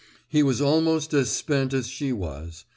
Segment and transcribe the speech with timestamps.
[0.27, 2.65] He was almost as spent as she was.